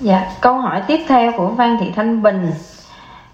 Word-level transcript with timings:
Dạ, 0.00 0.30
câu 0.40 0.54
hỏi 0.54 0.82
tiếp 0.86 1.00
theo 1.08 1.32
của 1.36 1.52
Phan 1.58 1.76
Thị 1.80 1.92
Thanh 1.96 2.22
Bình 2.22 2.52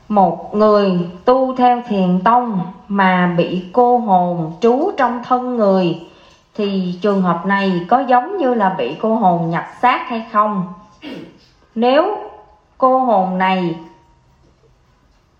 Một 0.08 0.54
người 0.54 1.10
tu 1.24 1.56
theo 1.56 1.82
thiền 1.88 2.20
tông 2.24 2.60
mà 2.88 3.34
bị 3.36 3.64
cô 3.72 3.98
hồn 3.98 4.52
trú 4.60 4.90
trong 4.96 5.22
thân 5.24 5.56
người 5.56 6.00
Thì 6.54 6.98
trường 7.02 7.22
hợp 7.22 7.46
này 7.46 7.86
có 7.88 8.00
giống 8.00 8.38
như 8.38 8.54
là 8.54 8.74
bị 8.78 8.96
cô 9.00 9.14
hồn 9.14 9.50
nhập 9.50 9.64
xác 9.82 10.08
hay 10.08 10.26
không? 10.32 10.72
Nếu 11.74 12.18
cô 12.78 12.98
hồn 12.98 13.38
này 13.38 13.76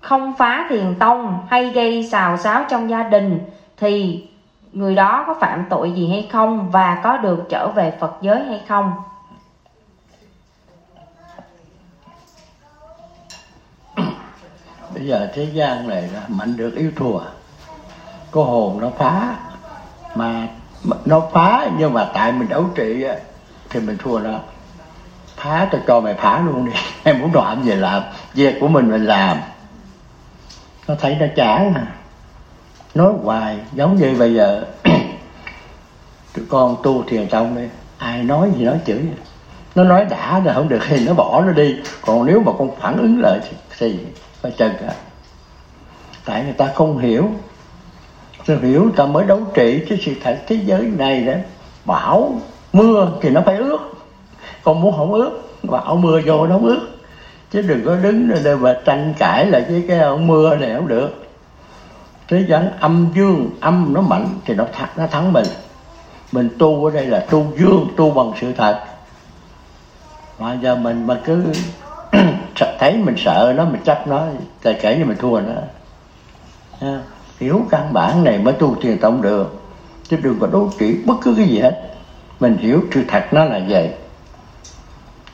không 0.00 0.32
phá 0.38 0.66
thiền 0.68 0.94
tông 0.98 1.38
hay 1.48 1.68
gây 1.68 2.08
xào 2.08 2.36
xáo 2.36 2.64
trong 2.68 2.90
gia 2.90 3.02
đình 3.02 3.40
Thì 3.76 4.24
người 4.72 4.94
đó 4.94 5.24
có 5.26 5.34
phạm 5.34 5.64
tội 5.70 5.92
gì 5.92 6.08
hay 6.08 6.28
không 6.32 6.70
và 6.70 7.00
có 7.04 7.16
được 7.16 7.46
trở 7.48 7.68
về 7.68 7.92
Phật 8.00 8.12
giới 8.20 8.44
hay 8.44 8.62
không? 8.68 8.92
Bây 14.96 15.06
giờ 15.06 15.28
thế 15.34 15.44
gian 15.52 15.88
này 15.88 16.08
là 16.12 16.22
mạnh 16.28 16.56
được 16.56 16.76
yếu 16.76 16.90
thua. 16.96 17.20
Có 18.30 18.44
hồn 18.44 18.80
nó 18.80 18.90
phá. 18.98 19.36
Mà 20.14 20.48
nó 21.04 21.22
phá 21.32 21.70
nhưng 21.78 21.92
mà 21.92 22.10
tại 22.14 22.32
mình 22.32 22.48
đấu 22.48 22.64
trị 22.74 23.04
thì 23.70 23.80
mình 23.80 23.96
thua 23.98 24.18
nó 24.18 24.38
phá 25.36 25.68
tôi 25.72 25.80
cho 25.86 26.00
mày 26.00 26.14
phá 26.14 26.42
luôn 26.46 26.64
đi. 26.64 26.72
Em 27.04 27.20
muốn 27.20 27.34
làm 27.34 27.62
gì 27.64 27.72
làm. 27.72 28.02
Việc 28.34 28.56
của 28.60 28.68
mình 28.68 28.90
mình 28.90 29.04
làm. 29.04 29.38
Nó 30.88 30.94
thấy 31.00 31.16
nó 31.20 31.26
chán 31.36 31.74
à. 31.74 31.86
Nói 32.94 33.12
hoài 33.22 33.58
giống 33.72 33.96
như 33.96 34.16
bây 34.18 34.34
giờ. 34.34 34.64
Tụi 36.34 36.44
con 36.48 36.76
tu 36.82 37.04
thiền 37.08 37.28
tông 37.28 37.56
đi 37.56 37.68
ai 37.98 38.22
nói 38.22 38.50
gì 38.56 38.64
nói 38.64 38.78
chửi. 38.86 39.02
Nó 39.74 39.84
nói 39.84 40.04
đã 40.04 40.40
rồi 40.44 40.54
không 40.54 40.68
được 40.68 40.80
thì 40.88 41.06
nó 41.06 41.14
bỏ 41.14 41.42
nó 41.46 41.52
đi. 41.52 41.76
Còn 42.02 42.26
nếu 42.26 42.40
mà 42.40 42.52
con 42.58 42.76
phản 42.80 42.96
ứng 42.96 43.20
lại 43.20 43.38
thì, 43.42 43.56
thì 43.78 43.98
phải 44.46 44.54
trần 44.58 44.72
cả 44.80 44.94
tại 46.24 46.44
người 46.44 46.52
ta 46.52 46.72
không 46.74 46.98
hiểu. 46.98 47.30
Người 48.46 48.58
hiểu 48.58 48.82
người 48.82 48.92
ta 48.96 49.06
mới 49.06 49.24
đấu 49.24 49.40
trị 49.54 49.84
cái 49.88 49.98
sự 50.04 50.14
thật 50.22 50.38
thế 50.46 50.58
giới 50.64 50.82
này 50.82 51.24
đó 51.24 51.32
bão 51.84 52.40
mưa 52.72 53.12
thì 53.20 53.30
nó 53.30 53.42
phải 53.46 53.56
ướt. 53.56 53.78
Còn 54.62 54.80
muốn 54.80 54.96
không 54.96 55.12
ướt 55.12 55.30
bão 55.62 55.96
mưa 55.96 56.20
vô 56.26 56.46
nó 56.46 56.54
không 56.54 56.66
ướt. 56.66 56.88
Chứ 57.50 57.62
đừng 57.62 57.84
có 57.84 57.96
đứng 57.96 58.44
đây 58.44 58.56
mà 58.56 58.76
tranh 58.84 59.14
cãi 59.18 59.46
là 59.46 59.60
với 59.68 59.84
cái 59.88 59.98
ông 59.98 60.26
mưa 60.26 60.56
này 60.56 60.74
không 60.76 60.88
được. 60.88 61.26
Thế 62.28 62.44
gian 62.48 62.70
âm 62.80 63.08
dương, 63.14 63.50
âm 63.60 63.92
nó 63.94 64.00
mạnh 64.00 64.28
thì 64.44 64.54
nó 64.54 64.64
thắng 64.72 64.88
nó 64.96 65.06
thắng 65.06 65.32
mình. 65.32 65.46
Mình 66.32 66.48
tu 66.58 66.84
ở 66.84 66.90
đây 66.90 67.06
là 67.06 67.26
tu 67.30 67.46
dương, 67.58 67.88
tu 67.96 68.10
bằng 68.10 68.32
sự 68.40 68.52
thật. 68.52 68.80
Mà 70.38 70.58
giờ 70.62 70.74
mình 70.74 71.06
mà 71.06 71.20
cứ 71.24 71.44
thấy 72.78 72.96
mình 72.96 73.14
sợ 73.18 73.54
nó 73.56 73.64
mình 73.64 73.82
chấp 73.84 74.06
nó 74.06 74.26
tại 74.62 74.78
kể 74.82 74.98
như 74.98 75.04
mình 75.04 75.16
thua 75.16 75.40
nó. 75.40 75.52
À, 76.80 77.00
hiểu 77.40 77.62
căn 77.70 77.92
bản 77.92 78.24
này 78.24 78.38
mới 78.38 78.54
tu 78.54 78.74
thiền 78.74 78.98
tông 78.98 79.22
được. 79.22 79.62
Chứ 80.08 80.16
đừng 80.22 80.38
có 80.40 80.46
đố 80.46 80.70
kỵ 80.78 80.98
bất 81.06 81.14
cứ 81.22 81.34
cái 81.36 81.48
gì 81.48 81.60
hết. 81.60 81.80
Mình 82.40 82.56
hiểu 82.56 82.80
sự 82.94 83.04
thật 83.08 83.24
nó 83.32 83.44
là 83.44 83.60
vậy. 83.68 83.90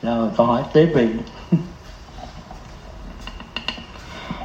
Rồi 0.01 0.29
câu 0.37 0.45
hỏi 0.45 0.61
tiếp 0.73 0.93
đi. 0.95 1.07